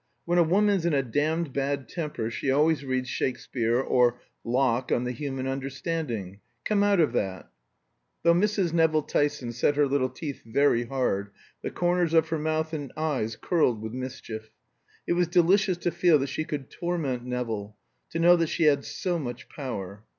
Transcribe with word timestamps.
When 0.25 0.39
a 0.39 0.43
woman's 0.43 0.83
in 0.83 0.95
a 0.95 1.03
damned 1.03 1.53
bad 1.53 1.87
temper 1.87 2.31
she 2.31 2.49
always 2.49 2.83
reads 2.83 3.07
Shakespeare, 3.07 3.79
or 3.79 4.19
Locke 4.43 4.91
on 4.91 5.03
the 5.03 5.11
Human 5.11 5.45
Understanding. 5.47 6.39
Come 6.65 6.81
out 6.81 6.99
of 6.99 7.13
that." 7.13 7.51
Though 8.23 8.33
Mrs. 8.33 8.73
Nevill 8.73 9.03
Tyson 9.03 9.51
set 9.53 9.75
her 9.75 9.85
little 9.85 10.09
teeth 10.09 10.41
very 10.43 10.85
hard, 10.85 11.29
the 11.61 11.69
corners 11.69 12.15
of 12.15 12.29
her 12.29 12.39
mouth 12.39 12.73
and 12.73 12.91
eyes 12.97 13.35
curled 13.39 13.79
with 13.79 13.93
mischief. 13.93 14.49
It 15.05 15.13
was 15.13 15.27
delicious 15.27 15.77
to 15.77 15.91
feel 15.91 16.17
that 16.17 16.29
she 16.29 16.45
could 16.45 16.71
torment 16.71 17.23
Nevill, 17.23 17.77
to 18.09 18.17
know 18.17 18.35
that 18.37 18.49
she 18.49 18.63
had 18.63 18.83
so 18.83 19.19
much 19.19 19.49
power. 19.49 20.03